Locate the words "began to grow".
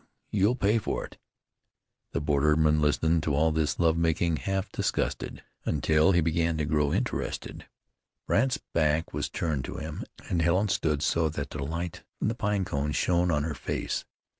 6.21-6.91